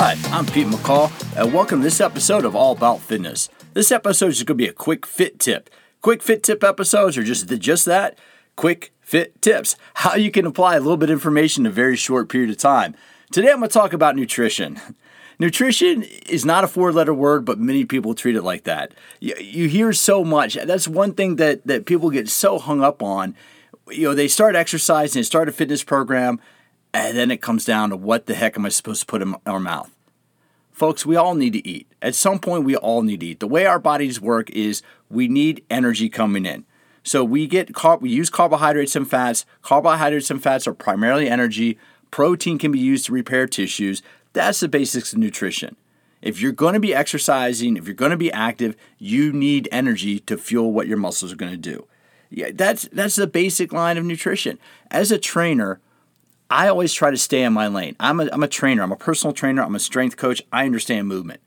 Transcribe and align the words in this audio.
Hi, 0.00 0.14
I'm 0.26 0.46
Pete 0.46 0.68
McCall, 0.68 1.10
and 1.36 1.52
welcome 1.52 1.80
to 1.80 1.82
this 1.82 2.00
episode 2.00 2.44
of 2.44 2.54
All 2.54 2.70
About 2.70 3.00
Fitness. 3.00 3.48
This 3.74 3.90
episode 3.90 4.28
is 4.28 4.44
going 4.44 4.46
to 4.46 4.54
be 4.54 4.68
a 4.68 4.72
quick 4.72 5.04
fit 5.04 5.40
tip. 5.40 5.68
Quick 6.02 6.22
fit 6.22 6.44
tip 6.44 6.62
episodes 6.62 7.18
are 7.18 7.24
just 7.24 7.48
just 7.58 7.84
that, 7.86 8.16
quick 8.54 8.92
fit 9.00 9.42
tips. 9.42 9.74
How 9.94 10.14
you 10.14 10.30
can 10.30 10.46
apply 10.46 10.76
a 10.76 10.80
little 10.80 10.98
bit 10.98 11.10
of 11.10 11.14
information 11.14 11.66
in 11.66 11.72
a 11.72 11.74
very 11.74 11.96
short 11.96 12.28
period 12.28 12.48
of 12.48 12.58
time. 12.58 12.94
Today 13.32 13.50
I'm 13.50 13.58
going 13.58 13.70
to 13.70 13.74
talk 13.74 13.92
about 13.92 14.14
nutrition. 14.14 14.80
Nutrition 15.40 16.04
is 16.04 16.44
not 16.44 16.62
a 16.62 16.68
four 16.68 16.92
letter 16.92 17.12
word, 17.12 17.44
but 17.44 17.58
many 17.58 17.84
people 17.84 18.14
treat 18.14 18.36
it 18.36 18.42
like 18.42 18.62
that. 18.62 18.94
You, 19.18 19.34
you 19.40 19.66
hear 19.66 19.92
so 19.92 20.22
much. 20.22 20.54
That's 20.54 20.86
one 20.86 21.12
thing 21.12 21.36
that, 21.36 21.66
that 21.66 21.86
people 21.86 22.10
get 22.10 22.28
so 22.28 22.60
hung 22.60 22.84
up 22.84 23.02
on. 23.02 23.34
You 23.90 24.04
know, 24.04 24.14
they 24.14 24.28
start 24.28 24.54
exercising, 24.54 25.18
they 25.18 25.24
start 25.24 25.48
a 25.48 25.52
fitness 25.52 25.82
program, 25.82 26.38
and 26.92 27.16
then 27.16 27.30
it 27.30 27.42
comes 27.42 27.64
down 27.64 27.90
to 27.90 27.96
what 27.96 28.26
the 28.26 28.34
heck 28.34 28.56
am 28.56 28.66
I 28.66 28.70
supposed 28.70 29.00
to 29.00 29.06
put 29.06 29.22
in 29.22 29.34
our 29.46 29.60
mouth? 29.60 29.94
Folks, 30.72 31.04
we 31.04 31.16
all 31.16 31.34
need 31.34 31.54
to 31.54 31.66
eat. 31.66 31.88
At 32.00 32.14
some 32.14 32.38
point, 32.38 32.64
we 32.64 32.76
all 32.76 33.02
need 33.02 33.20
to 33.20 33.26
eat. 33.26 33.40
The 33.40 33.48
way 33.48 33.66
our 33.66 33.80
bodies 33.80 34.20
work 34.20 34.48
is 34.50 34.82
we 35.10 35.26
need 35.26 35.64
energy 35.68 36.08
coming 36.08 36.46
in. 36.46 36.64
So 37.02 37.24
we 37.24 37.46
get 37.46 37.70
we 38.00 38.10
use 38.10 38.30
carbohydrates 38.30 38.94
and 38.94 39.08
fats. 39.08 39.44
Carbohydrates 39.62 40.30
and 40.30 40.42
fats 40.42 40.66
are 40.66 40.74
primarily 40.74 41.28
energy. 41.28 41.78
Protein 42.10 42.58
can 42.58 42.70
be 42.70 42.78
used 42.78 43.06
to 43.06 43.12
repair 43.12 43.46
tissues. 43.46 44.02
That's 44.34 44.60
the 44.60 44.68
basics 44.68 45.12
of 45.12 45.18
nutrition. 45.18 45.76
If 46.20 46.40
you're 46.40 46.52
going 46.52 46.74
to 46.74 46.80
be 46.80 46.94
exercising, 46.94 47.76
if 47.76 47.86
you're 47.86 47.94
going 47.94 48.10
to 48.10 48.16
be 48.16 48.32
active, 48.32 48.76
you 48.98 49.32
need 49.32 49.68
energy 49.70 50.20
to 50.20 50.36
fuel 50.36 50.72
what 50.72 50.86
your 50.88 50.96
muscles 50.96 51.32
are 51.32 51.36
going 51.36 51.52
to 51.52 51.56
do. 51.56 51.86
Yeah, 52.30 52.50
that's 52.52 52.88
that's 52.92 53.16
the 53.16 53.26
basic 53.26 53.72
line 53.72 53.96
of 53.96 54.04
nutrition. 54.04 54.58
As 54.90 55.10
a 55.10 55.18
trainer, 55.18 55.80
I 56.50 56.68
always 56.68 56.94
try 56.94 57.10
to 57.10 57.16
stay 57.16 57.42
in 57.42 57.52
my 57.52 57.68
lane. 57.68 57.94
I'm 58.00 58.20
a, 58.20 58.28
I'm 58.32 58.42
a 58.42 58.48
trainer. 58.48 58.82
I'm 58.82 58.92
a 58.92 58.96
personal 58.96 59.34
trainer. 59.34 59.62
I'm 59.62 59.74
a 59.74 59.80
strength 59.80 60.16
coach. 60.16 60.42
I 60.52 60.64
understand 60.64 61.06
movement. 61.06 61.40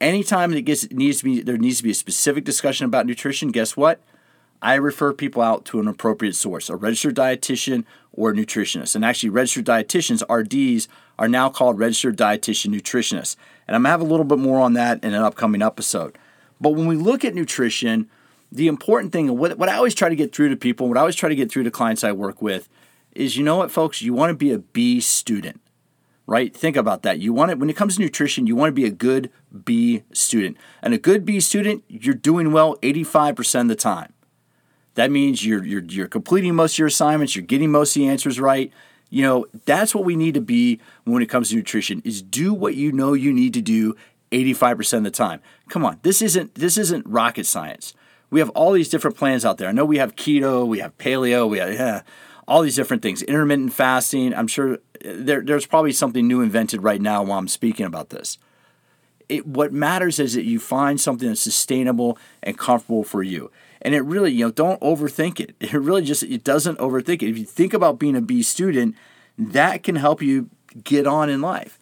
Anytime 0.00 0.52
it 0.52 0.62
gets 0.62 0.84
it 0.84 0.92
needs 0.92 1.18
to 1.18 1.24
be 1.24 1.40
there 1.40 1.56
needs 1.56 1.78
to 1.78 1.82
be 1.84 1.90
a 1.90 1.94
specific 1.94 2.44
discussion 2.44 2.86
about 2.86 3.06
nutrition. 3.06 3.50
Guess 3.50 3.76
what? 3.76 4.00
I 4.62 4.74
refer 4.74 5.12
people 5.12 5.42
out 5.42 5.66
to 5.66 5.80
an 5.80 5.86
appropriate 5.86 6.34
source, 6.34 6.70
a 6.70 6.76
registered 6.76 7.14
dietitian 7.14 7.84
or 8.12 8.32
nutritionist. 8.32 8.94
And 8.94 9.04
actually, 9.04 9.28
registered 9.28 9.66
dietitians, 9.66 10.22
RDs, 10.28 10.88
are 11.18 11.28
now 11.28 11.50
called 11.50 11.78
registered 11.78 12.16
dietitian 12.16 12.74
nutritionists. 12.74 13.36
And 13.68 13.76
I'm 13.76 13.82
to 13.82 13.90
have 13.90 14.00
a 14.00 14.04
little 14.04 14.24
bit 14.24 14.38
more 14.38 14.60
on 14.60 14.72
that 14.72 15.04
in 15.04 15.12
an 15.12 15.22
upcoming 15.22 15.60
episode. 15.60 16.16
But 16.60 16.70
when 16.70 16.86
we 16.86 16.96
look 16.96 17.24
at 17.24 17.34
nutrition, 17.34 18.08
the 18.50 18.68
important 18.68 19.12
thing, 19.12 19.36
what, 19.36 19.58
what 19.58 19.68
I 19.68 19.76
always 19.76 19.94
try 19.94 20.08
to 20.08 20.16
get 20.16 20.34
through 20.34 20.48
to 20.48 20.56
people, 20.56 20.88
what 20.88 20.96
I 20.96 21.00
always 21.00 21.16
try 21.16 21.28
to 21.28 21.34
get 21.34 21.52
through 21.52 21.64
to 21.64 21.70
clients 21.70 22.02
I 22.02 22.12
work 22.12 22.40
with, 22.40 22.68
is 23.14 23.36
you 23.36 23.44
know 23.44 23.56
what, 23.56 23.70
folks, 23.70 24.02
you 24.02 24.12
want 24.12 24.30
to 24.30 24.36
be 24.36 24.52
a 24.52 24.58
B 24.58 25.00
student, 25.00 25.60
right? 26.26 26.54
Think 26.54 26.76
about 26.76 27.02
that. 27.02 27.18
You 27.18 27.32
want 27.32 27.50
it 27.50 27.58
when 27.58 27.70
it 27.70 27.76
comes 27.76 27.96
to 27.96 28.02
nutrition, 28.02 28.46
you 28.46 28.56
want 28.56 28.68
to 28.68 28.74
be 28.74 28.84
a 28.84 28.90
good 28.90 29.30
B 29.64 30.02
student. 30.12 30.56
And 30.82 30.94
a 30.94 30.98
good 30.98 31.24
B 31.24 31.40
student, 31.40 31.84
you're 31.88 32.14
doing 32.14 32.52
well 32.52 32.76
85% 32.78 33.62
of 33.62 33.68
the 33.68 33.76
time. 33.76 34.12
That 34.94 35.10
means 35.10 35.44
you're, 35.44 35.64
you're, 35.64 35.82
you're 35.82 36.08
completing 36.08 36.54
most 36.54 36.74
of 36.74 36.78
your 36.78 36.88
assignments, 36.88 37.34
you're 37.34 37.44
getting 37.44 37.70
most 37.70 37.96
of 37.96 38.00
the 38.00 38.08
answers 38.08 38.38
right. 38.38 38.72
You 39.10 39.22
know, 39.22 39.46
that's 39.64 39.94
what 39.94 40.04
we 40.04 40.16
need 40.16 40.34
to 40.34 40.40
be 40.40 40.80
when 41.04 41.22
it 41.22 41.28
comes 41.28 41.50
to 41.50 41.56
nutrition 41.56 42.02
is 42.04 42.22
do 42.22 42.52
what 42.52 42.74
you 42.74 42.90
know 42.90 43.12
you 43.12 43.32
need 43.32 43.54
to 43.54 43.62
do 43.62 43.96
85% 44.32 44.98
of 44.98 45.04
the 45.04 45.10
time. 45.10 45.40
Come 45.68 45.84
on, 45.84 45.98
this 46.02 46.20
isn't 46.20 46.54
this 46.56 46.76
isn't 46.76 47.06
rocket 47.06 47.46
science. 47.46 47.94
We 48.30 48.40
have 48.40 48.50
all 48.50 48.72
these 48.72 48.88
different 48.88 49.16
plans 49.16 49.44
out 49.44 49.58
there. 49.58 49.68
I 49.68 49.72
know 49.72 49.84
we 49.84 49.98
have 49.98 50.16
keto, 50.16 50.66
we 50.66 50.80
have 50.80 50.96
paleo, 50.98 51.48
we 51.48 51.58
have 51.58 51.72
yeah, 51.72 52.02
all 52.46 52.62
these 52.62 52.76
different 52.76 53.02
things. 53.02 53.22
Intermittent 53.22 53.72
fasting. 53.72 54.34
I'm 54.34 54.46
sure 54.46 54.78
there, 55.04 55.40
there's 55.40 55.66
probably 55.66 55.92
something 55.92 56.26
new 56.26 56.40
invented 56.40 56.82
right 56.82 57.00
now 57.00 57.22
while 57.22 57.38
I'm 57.38 57.48
speaking 57.48 57.86
about 57.86 58.10
this. 58.10 58.38
It, 59.28 59.46
what 59.46 59.72
matters 59.72 60.18
is 60.18 60.34
that 60.34 60.44
you 60.44 60.60
find 60.60 61.00
something 61.00 61.28
that's 61.28 61.40
sustainable 61.40 62.18
and 62.42 62.58
comfortable 62.58 63.04
for 63.04 63.22
you. 63.22 63.50
And 63.80 63.94
it 63.94 64.02
really 64.02 64.32
you 64.32 64.46
know 64.46 64.50
don't 64.50 64.80
overthink 64.80 65.40
it. 65.40 65.54
It 65.60 65.72
really 65.72 66.04
just 66.04 66.22
it 66.22 66.44
doesn't 66.44 66.78
overthink 66.78 67.22
it. 67.22 67.30
If 67.30 67.38
you 67.38 67.44
think 67.44 67.72
about 67.72 67.98
being 67.98 68.16
a 68.16 68.20
b 68.20 68.42
student 68.42 68.96
that 69.38 69.82
can 69.82 69.96
help 69.96 70.22
you 70.22 70.50
get 70.82 71.06
on 71.06 71.30
in 71.30 71.40
life. 71.40 71.78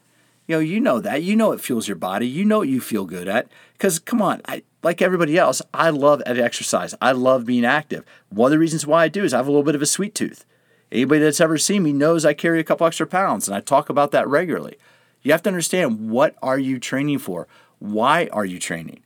You 0.46 0.56
know 0.56 0.60
you 0.60 0.80
know 0.80 1.00
that. 1.00 1.22
You 1.22 1.34
know 1.34 1.52
it 1.52 1.60
fuels 1.60 1.88
your 1.88 1.96
body. 1.96 2.28
You 2.28 2.44
know 2.44 2.58
what 2.58 2.68
you 2.68 2.80
feel 2.80 3.06
good 3.06 3.26
at. 3.26 3.48
Because 3.72 3.98
come 3.98 4.22
on 4.22 4.40
I, 4.46 4.62
like 4.84 5.02
everybody 5.02 5.36
else 5.36 5.60
i 5.74 5.90
love 5.90 6.22
exercise. 6.26 6.94
I 7.02 7.10
love 7.10 7.44
being 7.44 7.64
active. 7.64 8.04
One 8.28 8.46
of 8.46 8.52
the 8.52 8.58
reasons 8.60 8.86
why 8.86 9.02
i 9.02 9.08
do 9.08 9.24
is 9.24 9.34
i 9.34 9.38
have 9.38 9.48
a 9.48 9.50
little 9.50 9.64
bit 9.64 9.74
of 9.74 9.82
a 9.82 9.86
sweet 9.86 10.14
tooth 10.14 10.44
anybody 10.92 11.20
that's 11.20 11.40
ever 11.40 11.58
seen 11.58 11.82
me 11.82 11.92
knows 11.92 12.24
i 12.24 12.34
carry 12.34 12.60
a 12.60 12.64
couple 12.64 12.86
extra 12.86 13.06
pounds 13.06 13.48
and 13.48 13.56
i 13.56 13.60
talk 13.60 13.88
about 13.88 14.10
that 14.10 14.28
regularly 14.28 14.76
you 15.22 15.32
have 15.32 15.42
to 15.42 15.50
understand 15.50 16.10
what 16.10 16.34
are 16.42 16.58
you 16.58 16.78
training 16.78 17.18
for 17.18 17.48
why 17.78 18.28
are 18.32 18.44
you 18.44 18.58
training 18.58 19.02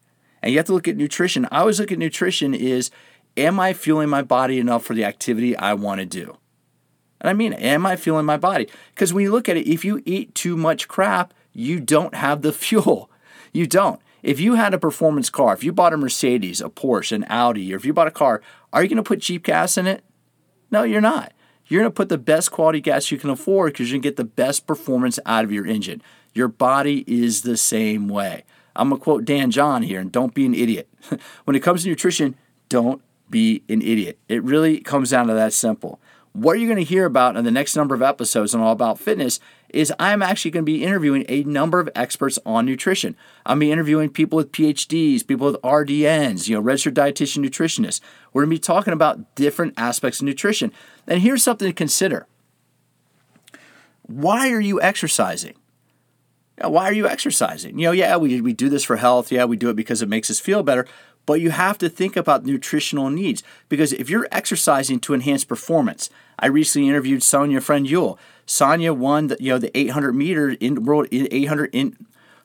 and 0.46 0.52
you 0.52 0.58
have 0.60 0.66
to 0.66 0.74
look 0.74 0.86
at 0.86 0.96
nutrition. 0.96 1.48
I 1.50 1.58
always 1.58 1.80
look 1.80 1.90
at 1.90 1.98
nutrition 1.98 2.54
is 2.54 2.92
am 3.36 3.58
I 3.58 3.72
fueling 3.72 4.08
my 4.08 4.22
body 4.22 4.60
enough 4.60 4.84
for 4.84 4.94
the 4.94 5.04
activity 5.04 5.56
I 5.56 5.74
want 5.74 5.98
to 5.98 6.06
do? 6.06 6.36
And 7.20 7.28
I 7.28 7.32
mean, 7.32 7.52
am 7.54 7.84
I 7.84 7.96
fueling 7.96 8.26
my 8.26 8.36
body? 8.36 8.68
Because 8.94 9.12
when 9.12 9.24
you 9.24 9.32
look 9.32 9.48
at 9.48 9.56
it, 9.56 9.66
if 9.66 9.84
you 9.84 10.02
eat 10.04 10.36
too 10.36 10.56
much 10.56 10.86
crap, 10.86 11.34
you 11.52 11.80
don't 11.80 12.14
have 12.14 12.42
the 12.42 12.52
fuel. 12.64 13.10
You 13.52 13.66
don't. 13.66 14.00
If 14.22 14.38
you 14.38 14.54
had 14.54 14.72
a 14.72 14.78
performance 14.78 15.30
car, 15.30 15.52
if 15.52 15.64
you 15.64 15.72
bought 15.72 15.92
a 15.92 15.96
Mercedes, 15.96 16.60
a 16.60 16.68
Porsche, 16.68 17.10
an 17.10 17.24
Audi, 17.28 17.72
or 17.72 17.76
if 17.76 17.84
you 17.84 17.92
bought 17.92 18.06
a 18.06 18.12
car, 18.12 18.40
are 18.72 18.84
you 18.84 18.88
going 18.88 18.96
to 18.98 19.02
put 19.02 19.22
cheap 19.22 19.42
gas 19.42 19.76
in 19.76 19.88
it? 19.88 20.04
No, 20.70 20.84
you're 20.84 21.00
not. 21.00 21.32
You're 21.68 21.80
going 21.82 21.90
to 21.90 21.94
put 21.94 22.08
the 22.08 22.18
best 22.18 22.52
quality 22.52 22.80
gas 22.80 23.10
you 23.10 23.18
can 23.18 23.30
afford 23.30 23.72
because 23.72 23.90
you're 23.90 23.96
going 23.96 24.02
to 24.02 24.08
get 24.08 24.16
the 24.16 24.24
best 24.24 24.66
performance 24.66 25.18
out 25.26 25.44
of 25.44 25.52
your 25.52 25.66
engine. 25.66 26.02
Your 26.32 26.48
body 26.48 27.04
is 27.06 27.42
the 27.42 27.56
same 27.56 28.08
way. 28.08 28.44
I'm 28.76 28.90
going 28.90 29.00
to 29.00 29.04
quote 29.04 29.24
Dan 29.24 29.50
John 29.50 29.82
here 29.82 30.00
and 30.00 30.12
don't 30.12 30.34
be 30.34 30.46
an 30.46 30.54
idiot. 30.54 30.88
when 31.44 31.56
it 31.56 31.60
comes 31.60 31.82
to 31.82 31.88
nutrition, 31.88 32.36
don't 32.68 33.02
be 33.30 33.62
an 33.68 33.82
idiot. 33.82 34.18
It 34.28 34.42
really 34.42 34.80
comes 34.80 35.10
down 35.10 35.26
to 35.28 35.34
that 35.34 35.52
simple. 35.52 35.98
What 36.32 36.56
are 36.56 36.58
you're 36.58 36.68
going 36.68 36.84
to 36.84 36.88
hear 36.88 37.06
about 37.06 37.36
in 37.36 37.44
the 37.44 37.50
next 37.50 37.74
number 37.74 37.94
of 37.94 38.02
episodes 38.02 38.54
on 38.54 38.60
All 38.60 38.72
About 38.72 38.98
Fitness 38.98 39.40
is 39.76 39.92
I'm 39.98 40.22
actually 40.22 40.50
going 40.50 40.64
to 40.64 40.72
be 40.72 40.82
interviewing 40.82 41.26
a 41.28 41.42
number 41.44 41.78
of 41.78 41.90
experts 41.94 42.38
on 42.46 42.64
nutrition. 42.64 43.14
I'm 43.44 43.58
going 43.58 43.60
to 43.60 43.66
be 43.66 43.72
interviewing 43.72 44.10
people 44.10 44.36
with 44.36 44.50
PhDs, 44.50 45.26
people 45.26 45.52
with 45.52 45.60
RDNs, 45.62 46.48
you 46.48 46.56
know, 46.56 46.62
registered 46.62 46.94
dietitian 46.94 47.44
nutritionists. 47.44 48.00
We're 48.32 48.42
going 48.42 48.50
to 48.50 48.56
be 48.56 48.60
talking 48.60 48.94
about 48.94 49.34
different 49.34 49.74
aspects 49.76 50.20
of 50.20 50.26
nutrition. 50.26 50.72
And 51.06 51.20
here's 51.20 51.42
something 51.42 51.68
to 51.68 51.74
consider. 51.74 52.26
Why 54.02 54.50
are 54.50 54.60
you 54.60 54.80
exercising? 54.80 55.54
why 56.64 56.88
are 56.88 56.92
you 56.94 57.06
exercising? 57.06 57.78
You 57.78 57.88
know, 57.88 57.92
yeah, 57.92 58.16
we, 58.16 58.40
we 58.40 58.54
do 58.54 58.70
this 58.70 58.82
for 58.82 58.96
health. 58.96 59.30
Yeah, 59.30 59.44
we 59.44 59.58
do 59.58 59.68
it 59.68 59.76
because 59.76 60.00
it 60.00 60.08
makes 60.08 60.30
us 60.30 60.40
feel 60.40 60.62
better. 60.62 60.86
But 61.26 61.40
you 61.40 61.50
have 61.50 61.76
to 61.78 61.88
think 61.88 62.16
about 62.16 62.46
nutritional 62.46 63.10
needs 63.10 63.42
because 63.68 63.92
if 63.92 64.08
you're 64.08 64.28
exercising 64.30 65.00
to 65.00 65.12
enhance 65.14 65.44
performance, 65.44 66.08
I 66.38 66.46
recently 66.46 66.88
interviewed 66.88 67.22
Sonia 67.22 67.60
Friend 67.60 67.88
Yule. 67.88 68.18
Sonja 68.46 68.96
won 68.96 69.26
the, 69.26 69.36
you 69.40 69.52
know 69.52 69.58
the 69.58 69.76
800 69.76 70.12
meter 70.12 70.50
in 70.50 70.84
world 70.84 71.08
800 71.10 71.70
in 71.72 71.96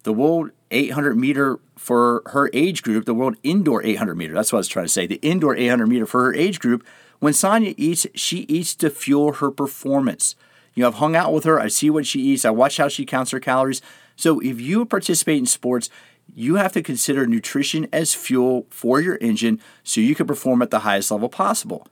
the 0.03 0.13
world 0.13 0.49
800 0.71 1.15
meter 1.15 1.59
for 1.77 2.23
her 2.27 2.49
age 2.53 2.81
group, 2.81 3.05
the 3.05 3.13
world 3.13 3.35
indoor 3.43 3.83
800 3.83 4.15
meter. 4.15 4.33
That's 4.33 4.51
what 4.51 4.57
I 4.57 4.61
was 4.61 4.67
trying 4.67 4.85
to 4.85 4.91
say. 4.91 5.05
The 5.05 5.19
indoor 5.21 5.55
800 5.55 5.87
meter 5.87 6.05
for 6.05 6.23
her 6.23 6.33
age 6.33 6.59
group. 6.59 6.85
When 7.19 7.33
Sonja 7.33 7.75
eats, 7.77 8.07
she 8.15 8.39
eats 8.49 8.73
to 8.75 8.89
fuel 8.89 9.33
her 9.33 9.51
performance. 9.51 10.35
You 10.73 10.81
know, 10.81 10.87
I've 10.87 10.95
hung 10.95 11.15
out 11.15 11.33
with 11.33 11.43
her. 11.43 11.59
I 11.59 11.67
see 11.67 11.89
what 11.89 12.07
she 12.07 12.19
eats. 12.19 12.45
I 12.45 12.49
watch 12.49 12.77
how 12.77 12.87
she 12.87 13.05
counts 13.05 13.31
her 13.31 13.39
calories. 13.39 13.81
So 14.15 14.39
if 14.39 14.59
you 14.59 14.85
participate 14.85 15.37
in 15.37 15.45
sports, 15.45 15.89
you 16.35 16.55
have 16.55 16.73
to 16.73 16.81
consider 16.81 17.25
nutrition 17.25 17.87
as 17.91 18.13
fuel 18.13 18.65
for 18.69 19.01
your 19.01 19.17
engine 19.21 19.59
so 19.83 20.01
you 20.01 20.15
can 20.15 20.27
perform 20.27 20.61
at 20.61 20.71
the 20.71 20.79
highest 20.79 21.11
level 21.11 21.29
possible. 21.29 21.87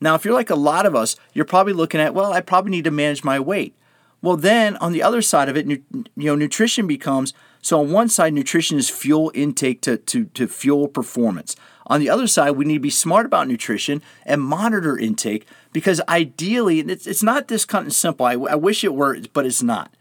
Now, 0.00 0.14
if 0.14 0.24
you're 0.24 0.34
like 0.34 0.50
a 0.50 0.56
lot 0.56 0.86
of 0.86 0.94
us, 0.94 1.16
you're 1.32 1.44
probably 1.44 1.72
looking 1.72 2.00
at, 2.00 2.14
well, 2.14 2.32
I 2.32 2.40
probably 2.40 2.72
need 2.72 2.84
to 2.84 2.90
manage 2.90 3.22
my 3.22 3.38
weight. 3.38 3.76
Well, 4.20 4.36
then 4.36 4.76
on 4.76 4.92
the 4.92 5.02
other 5.02 5.22
side 5.22 5.48
of 5.48 5.56
it, 5.56 5.66
you 5.66 5.84
know, 6.16 6.34
nutrition 6.34 6.86
becomes 6.86 7.34
so 7.62 7.80
on 7.80 7.92
one 7.92 8.08
side, 8.08 8.34
nutrition 8.34 8.76
is 8.76 8.90
fuel 8.90 9.30
intake 9.34 9.80
to, 9.82 9.96
to, 9.96 10.24
to 10.24 10.48
fuel 10.48 10.88
performance. 10.88 11.54
On 11.86 12.00
the 12.00 12.10
other 12.10 12.26
side, 12.26 12.52
we 12.52 12.64
need 12.64 12.74
to 12.74 12.80
be 12.80 12.90
smart 12.90 13.24
about 13.24 13.46
nutrition 13.46 14.02
and 14.26 14.42
monitor 14.42 14.98
intake 14.98 15.46
because 15.72 16.00
ideally, 16.08 16.80
it's, 16.80 17.06
it's 17.06 17.22
not 17.22 17.46
this 17.46 17.64
kind 17.64 17.86
of 17.86 17.92
simple. 17.92 18.26
I, 18.26 18.32
I 18.32 18.56
wish 18.56 18.82
it 18.82 18.94
were, 18.94 19.18
but 19.32 19.46
it's 19.46 19.62
not. 19.62 19.94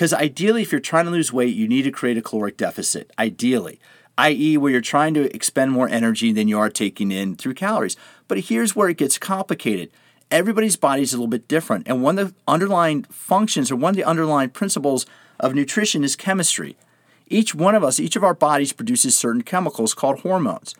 Because 0.00 0.14
ideally, 0.14 0.62
if 0.62 0.72
you're 0.72 0.80
trying 0.80 1.04
to 1.04 1.10
lose 1.10 1.30
weight, 1.30 1.54
you 1.54 1.68
need 1.68 1.82
to 1.82 1.90
create 1.90 2.16
a 2.16 2.22
caloric 2.22 2.56
deficit, 2.56 3.10
ideally, 3.18 3.78
i.e., 4.16 4.56
where 4.56 4.72
you're 4.72 4.80
trying 4.80 5.12
to 5.12 5.30
expend 5.36 5.72
more 5.72 5.90
energy 5.90 6.32
than 6.32 6.48
you 6.48 6.58
are 6.58 6.70
taking 6.70 7.12
in 7.12 7.36
through 7.36 7.52
calories. 7.52 7.98
But 8.26 8.38
here's 8.38 8.74
where 8.74 8.88
it 8.88 8.96
gets 8.96 9.18
complicated. 9.18 9.90
Everybody's 10.30 10.76
body 10.76 11.02
is 11.02 11.12
a 11.12 11.18
little 11.18 11.28
bit 11.28 11.48
different. 11.48 11.86
And 11.86 12.02
one 12.02 12.18
of 12.18 12.28
the 12.28 12.34
underlying 12.48 13.02
functions 13.10 13.70
or 13.70 13.76
one 13.76 13.90
of 13.90 13.96
the 13.96 14.04
underlying 14.04 14.48
principles 14.48 15.04
of 15.38 15.54
nutrition 15.54 16.02
is 16.02 16.16
chemistry. 16.16 16.78
Each 17.26 17.54
one 17.54 17.74
of 17.74 17.84
us, 17.84 18.00
each 18.00 18.16
of 18.16 18.24
our 18.24 18.32
bodies 18.32 18.72
produces 18.72 19.18
certain 19.18 19.42
chemicals 19.42 19.92
called 19.92 20.20
hormones. 20.20 20.74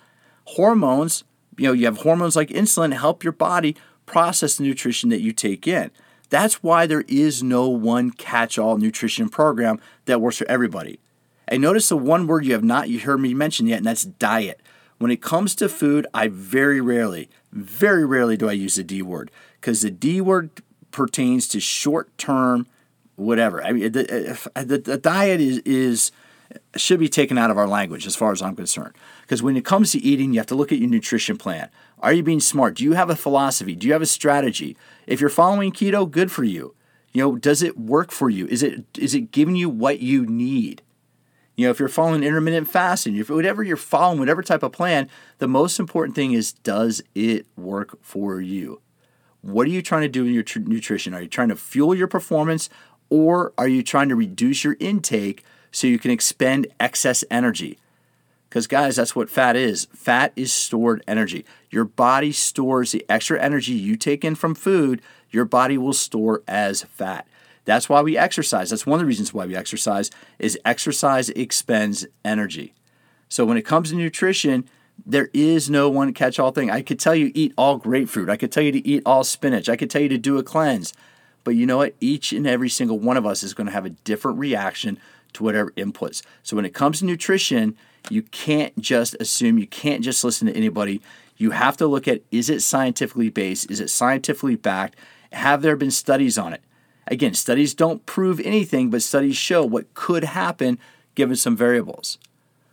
Hormones, 0.46 1.25
you 1.58 1.67
know, 1.67 1.75
you 1.75 1.84
have 1.84 1.99
hormones 1.99 2.37
like 2.37 2.49
insulin 2.49 2.94
help 2.94 3.22
your 3.22 3.34
body 3.34 3.76
process 4.06 4.56
the 4.56 4.64
nutrition 4.64 5.11
that 5.11 5.20
you 5.20 5.34
take 5.34 5.69
in. 5.69 5.90
That's 6.31 6.62
why 6.62 6.87
there 6.87 7.05
is 7.06 7.43
no 7.43 7.69
one 7.69 8.12
catch 8.12 8.59
all 8.59 8.79
nutrition 8.79 9.29
program 9.29 9.81
that 10.06 10.21
works 10.21 10.38
for 10.38 10.49
everybody. 10.49 10.99
And 11.47 11.61
notice 11.61 11.88
the 11.88 11.97
one 11.97 12.27
word 12.27 12.47
you 12.47 12.53
have 12.53 12.65
not 12.65 12.88
heard 12.88 13.19
me 13.19 13.35
mention 13.35 13.67
yet, 13.67 13.79
and 13.79 13.87
that's 13.87 14.05
diet. 14.05 14.61
When 14.99 15.11
it 15.11 15.21
comes 15.21 15.55
to 15.56 15.69
food, 15.69 16.06
I 16.15 16.29
very 16.29 16.81
rarely, 16.81 17.29
very 17.53 18.05
rarely 18.05 18.37
do 18.37 18.49
I 18.49 18.53
use 18.53 18.77
the 18.77 18.85
D 18.85 19.03
word 19.03 19.31
because 19.61 19.82
the 19.82 19.91
D 19.91 20.21
word 20.21 20.50
pertains 20.93 21.49
to 21.49 21.61
short 21.61 22.17
term, 22.17 22.67
whatever. 23.17 23.62
I 23.65 23.73
mean, 23.73 23.93
the, 23.93 24.38
the, 24.55 24.79
the 24.79 24.99
diet 24.99 25.41
is, 25.41 25.59
is 25.59 26.12
should 26.77 27.00
be 27.00 27.09
taken 27.09 27.38
out 27.38 27.50
of 27.50 27.59
our 27.59 27.67
language 27.67 28.06
as 28.06 28.17
far 28.17 28.32
as 28.32 28.43
I'm 28.43 28.56
concerned. 28.56 28.94
Because 29.23 29.43
when 29.43 29.56
it 29.56 29.65
comes 29.65 29.93
to 29.93 29.99
eating, 29.99 30.32
you 30.32 30.41
have 30.41 30.47
to 30.49 30.55
look 30.55 30.73
at 30.73 30.79
your 30.79 30.88
nutrition 30.88 31.37
plan. 31.37 31.69
Are 32.00 32.12
you 32.12 32.23
being 32.23 32.41
smart? 32.41 32.75
Do 32.75 32.85
you 32.85 32.93
have 32.93 33.11
a 33.11 33.17
philosophy? 33.17 33.75
Do 33.75 33.87
you 33.87 33.93
have 33.93 34.02
a 34.02 34.06
strategy? 34.06 34.76
If 35.06 35.20
you're 35.20 35.31
following 35.31 35.70
keto, 35.73 36.11
good 36.11 36.32
for 36.32 36.44
you. 36.44 36.75
You 37.12 37.23
know, 37.23 37.37
does 37.37 37.62
it 37.62 37.79
work 37.79 38.11
for 38.11 38.31
you? 38.31 38.47
Is 38.47 38.62
it 38.62 38.85
is 38.97 39.14
it 39.14 39.32
giving 39.32 39.56
you 39.56 39.69
what 39.69 40.00
you 40.00 40.25
need? 40.26 40.82
You 41.56 41.67
know, 41.67 41.73
if 41.73 41.79
you're 41.79 41.88
following 41.88 42.23
intermittent 42.23 42.69
fasting, 42.69 43.17
if 43.17 43.29
whatever 43.29 43.62
you're 43.62 43.76
following, 43.76 44.19
whatever 44.19 44.43
type 44.43 44.62
of 44.62 44.73
plan, 44.73 45.11
the 45.38 45.49
most 45.49 45.79
important 45.79 46.14
thing 46.14 46.32
is 46.32 46.52
does 46.52 47.02
it 47.14 47.44
work 47.56 47.99
for 48.03 48.41
you? 48.41 48.81
What 49.43 49.67
are 49.67 49.70
you 49.70 49.82
trying 49.82 50.03
to 50.03 50.08
do 50.08 50.25
in 50.25 50.32
your 50.32 50.43
tr- 50.43 50.61
nutrition? 50.61 51.12
Are 51.12 51.23
you 51.23 51.29
trying 51.29 51.49
to 51.49 51.56
fuel 51.56 51.94
your 51.94 52.08
performance 52.08 52.70
or 53.11 53.53
are 53.58 53.69
you 53.69 53.82
trying 53.82 54.08
to 54.08 54.17
reduce 54.17 54.64
your 54.64 54.76
intake 54.81 55.44
so 55.73 55.87
you 55.87 55.99
can 55.99 56.11
expend 56.11 56.67
excess 56.79 57.25
energy? 57.31 57.79
Because, 58.50 58.67
guys, 58.67 58.97
that's 58.97 59.14
what 59.14 59.31
fat 59.31 59.55
is. 59.55 59.87
Fat 59.94 60.32
is 60.35 60.52
stored 60.52 61.05
energy. 61.06 61.47
Your 61.70 61.85
body 61.85 62.32
stores 62.32 62.91
the 62.91 63.06
extra 63.08 63.41
energy 63.41 63.73
you 63.73 63.97
take 63.97 64.25
in 64.25 64.35
from 64.35 64.56
food, 64.56 65.00
your 65.31 65.44
body 65.44 65.79
will 65.79 65.93
store 65.93 66.43
as 66.49 66.82
fat. 66.82 67.29
That's 67.64 67.88
why 67.88 68.00
we 68.02 68.19
exercise. 68.19 68.70
That's 68.70 68.87
one 68.87 68.97
of 68.97 69.00
the 69.00 69.06
reasons 69.06 69.32
why 69.32 69.47
we 69.47 69.55
exercise 69.55 70.11
is 70.41 70.58
exercise 70.64 71.29
expends 71.31 72.06
energy. 72.25 72.75
So 73.29 73.44
when 73.44 73.56
it 73.56 73.62
comes 73.62 73.91
to 73.91 73.97
nutrition, 73.97 74.69
there 75.06 75.31
is 75.32 75.70
no 75.70 75.88
one 75.88 76.12
catch 76.12 76.41
all 76.41 76.50
thing. 76.50 76.73
I 76.73 76.82
could 76.82 76.99
tell 76.99 77.14
you 77.14 77.31
eat 77.32 77.55
all 77.56 77.76
grapefruit. 77.76 78.29
I 78.29 78.37
could 78.37 78.50
tell 78.50 78.64
you 78.64 78.73
to 78.73 78.87
eat 78.87 79.05
all 79.06 79.23
spinach. 79.23 79.69
I 79.69 79.76
could 79.76 79.91
tell 79.91 80.03
you 80.03 80.08
to 80.08 80.19
do 80.19 80.38
a 80.38 80.43
cleanse. 80.43 80.93
But 81.44 81.55
you 81.55 81.67
know 81.67 81.79
what? 81.79 81.94
Each 82.00 82.32
and 82.32 82.49
every 82.49 82.69
single 82.69 82.99
one 82.99 83.17
of 83.17 83.25
us 83.25 83.44
is 83.44 83.55
going 83.55 83.69
to 83.69 83.73
have 83.73 83.87
a 83.87 83.91
different 83.91 84.41
reaction 84.41 84.99
to 85.35 85.44
whatever 85.44 85.70
inputs. 85.73 86.23
So 86.43 86.56
when 86.56 86.64
it 86.64 86.75
comes 86.75 86.99
to 86.99 87.05
nutrition, 87.05 87.76
you 88.08 88.23
can't 88.23 88.79
just 88.79 89.17
assume, 89.20 89.58
you 89.58 89.67
can't 89.67 90.02
just 90.02 90.25
listen 90.25 90.47
to 90.47 90.56
anybody. 90.56 91.00
You 91.37 91.52
have 91.52 91.76
to 91.79 91.87
look 91.87 92.06
at 92.06 92.23
is 92.31 92.50
it 92.50 92.61
scientifically 92.61 93.31
based? 93.31 93.70
Is 93.70 93.81
it 93.81 93.91
scientifically 93.91 94.56
backed? 94.56 94.97
Have 95.32 95.62
there 95.62 95.76
been 95.76 95.91
studies 95.91 96.38
on 96.38 96.52
it? 96.52 96.62
Again, 97.06 97.35
studies 97.35 97.75
don't 97.75 98.06
prove 98.06 98.41
anything, 98.41 98.91
but 98.91 99.02
studies 99.02 99.37
show 99.37 99.64
what 99.64 99.93
could 99.94 100.25
happen 100.25 100.79
given 101.14 101.37
some 101.37 101.56
variables. 101.56 102.19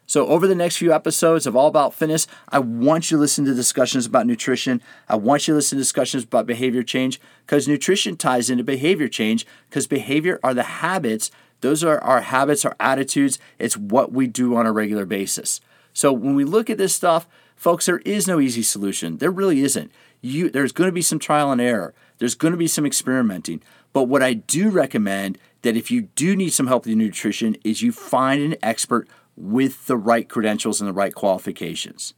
So, 0.10 0.28
over 0.28 0.48
the 0.48 0.56
next 0.56 0.78
few 0.78 0.94
episodes 0.94 1.46
of 1.46 1.56
All 1.56 1.68
About 1.68 1.94
Fitness, 1.94 2.28
I 2.48 2.60
want 2.60 3.12
you 3.12 3.18
to 3.18 3.22
listen 3.22 3.44
to 3.44 3.54
discussions 3.54 4.06
about 4.06 4.26
nutrition. 4.26 4.82
I 5.10 5.18
want 5.18 5.48
you 5.48 5.54
to 5.54 5.56
listen 5.56 5.78
to 5.78 5.82
discussions 5.82 6.24
about 6.24 6.46
behavior 6.46 6.82
change 6.82 7.20
because 7.46 7.68
nutrition 7.68 8.16
ties 8.16 8.50
into 8.50 8.64
behavior 8.64 9.10
change 9.10 9.46
because 9.70 9.86
behavior 9.86 10.40
are 10.44 10.54
the 10.54 10.64
habits 10.64 11.30
those 11.62 11.84
are 11.84 12.00
our 12.00 12.22
habits, 12.22 12.66
our 12.66 12.76
attitudes. 12.80 13.40
It's 13.60 13.78
what 13.78 14.12
we 14.12 14.28
do 14.28 14.56
on 14.56 14.66
a 14.66 14.72
regular 14.72 15.06
basis. 15.06 15.60
So 15.94 16.14
when 16.14 16.36
we 16.36 16.44
look 16.44 16.70
at 16.70 16.78
this 16.78 16.96
stuff, 16.96 17.28
folks, 17.56 17.88
there 17.88 18.00
is 18.00 18.28
no 18.28 18.40
easy 18.40 18.64
solution. 18.64 19.18
There 19.18 19.32
really 19.32 19.62
isn't. 19.62 19.92
You, 20.22 20.50
there's 20.50 20.72
going 20.72 20.88
to 20.88 20.94
be 20.94 21.02
some 21.02 21.20
trial 21.20 21.52
and 21.52 21.62
error. 21.62 21.94
There's 22.18 22.36
going 22.36 22.52
to 22.52 22.58
be 22.58 22.68
some 22.68 22.86
experimenting. 22.86 23.62
But 23.94 24.04
what 24.04 24.22
I 24.24 24.34
do 24.34 24.70
recommend 24.70 25.38
that 25.64 25.76
if 25.76 25.90
you 25.90 26.04
do 26.04 26.36
need 26.36 26.54
some 26.54 26.68
help 26.68 26.84
with 26.84 26.92
your 26.92 26.98
nutrition 26.98 27.58
is 27.64 27.82
you 27.82 27.92
find 27.92 28.42
an 28.42 28.56
expert 28.62 29.08
with 29.36 29.86
the 29.88 29.98
right 29.98 30.28
credentials 30.28 30.82
and 30.82 30.88
the 30.88 30.94
right 30.94 31.14
qualifications. 31.14 32.14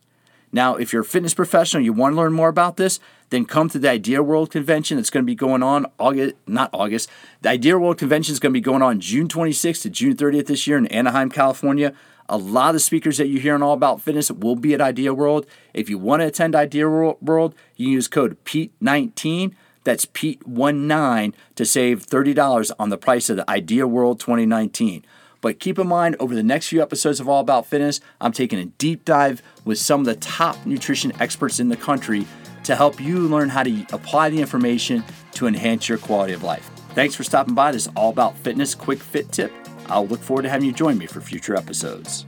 Now, 0.51 0.75
if 0.75 0.92
you're 0.92 1.04
a 1.04 1.06
fitness 1.06 1.34
professional, 1.34 1.84
you 1.84 1.94
want 1.94 2.13
to 2.13 2.18
learn 2.18 2.34
more 2.34 2.50
about 2.50 2.78
this, 2.78 3.00
then 3.30 3.46
come 3.46 3.69
to 3.69 3.80
the 3.80 3.90
Idea 3.90 4.24
World 4.24 4.50
Convention 4.50 4.98
that's 4.98 5.12
going 5.12 5.24
to 5.24 5.28
be 5.28 5.36
going 5.36 5.62
on 5.62 5.86
August, 6.00 6.36
not 6.48 6.69
August. 6.74 7.10
The 7.42 7.50
Idea 7.50 7.78
World 7.78 8.00
Convention 8.00 8.34
is 8.34 8.40
going 8.40 8.51
to 8.51 8.57
be 8.57 8.62
going 8.62 8.81
on 8.81 9.00
June 9.00 9.28
26th 9.28 9.84
to 9.84 9.90
June 9.90 10.16
30th 10.16 10.48
this 10.48 10.66
year 10.66 10.78
in 10.78 10.88
Anaheim, 10.88 11.30
California. 11.30 11.94
A 12.28 12.38
lot 12.38 12.69
of 12.69 12.74
the 12.74 12.80
speakers 12.80 13.18
that 13.18 13.28
you're 13.28 13.42
hearing 13.42 13.62
All 13.62 13.74
About 13.74 14.01
Fitness 14.01 14.31
will 14.31 14.56
be 14.56 14.74
at 14.74 14.81
Idea 14.81 15.13
World. 15.13 15.46
If 15.74 15.90
you 15.90 15.98
want 15.98 16.22
to 16.22 16.28
attend 16.28 16.56
Idea 16.56 16.90
World, 16.90 17.56
you 17.75 17.86
can 17.86 17.94
use 17.94 18.07
code 18.07 18.44
PETE19. 18.46 19.54
That's 19.84 20.06
PETE19 20.06 21.34
to 21.56 21.66
save 21.66 22.06
$30 22.06 22.72
on 22.78 22.90
the 22.90 22.98
price 22.98 23.30
of 23.30 23.38
the 23.38 23.50
Idea 23.50 23.88
World 23.88 24.19
2019. 24.19 25.06
But 25.41 25.59
keep 25.59 25.80
in 25.80 25.88
mind, 25.88 26.15
over 26.19 26.36
the 26.36 26.44
next 26.44 26.68
few 26.68 26.81
episodes 26.81 27.19
of 27.19 27.30
All 27.30 27.39
About 27.39 27.65
Fitness, 27.65 28.01
I'm 28.19 28.31
taking 28.31 28.59
a 28.59 28.65
deep 28.65 29.06
dive 29.06 29.41
with 29.63 29.77
some 29.77 30.01
of 30.01 30.06
the 30.06 30.15
top 30.15 30.65
nutrition 30.65 31.13
experts 31.19 31.59
in 31.59 31.69
the 31.69 31.77
country 31.77 32.25
to 32.65 32.75
help 32.75 33.00
you 33.00 33.19
learn 33.19 33.50
how 33.50 33.63
to 33.63 33.86
apply 33.91 34.30
the 34.30 34.41
information 34.41 35.03
to 35.33 35.47
enhance 35.47 35.88
your 35.88 35.97
quality 35.97 36.33
of 36.33 36.44
life. 36.44 36.69
Thanks 36.94 37.15
for 37.15 37.24
stopping 37.24 37.53
by 37.53 37.71
this 37.71 37.88
All 37.95 38.09
About 38.09 38.38
Fitness 38.38 38.75
quick 38.75 39.00
fit 39.00 39.31
tip. 39.31 39.51
I'll 39.88 40.07
look 40.07 40.21
forward 40.21 40.44
to 40.44 40.50
having 40.50 40.68
you 40.68 40.74
join 40.74 40.97
me 40.97 41.06
for 41.06 41.21
future 41.21 41.56
episodes. 41.56 42.25